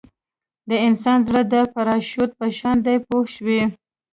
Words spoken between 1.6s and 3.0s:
پراشوټ په شان دی